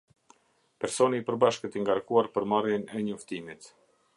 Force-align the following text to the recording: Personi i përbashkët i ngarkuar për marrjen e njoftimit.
Personi 0.85 1.19
i 1.21 1.25
përbashkët 1.27 1.77
i 1.79 1.83
ngarkuar 1.83 2.31
për 2.39 2.51
marrjen 2.55 2.89
e 2.99 3.03
njoftimit. 3.11 3.71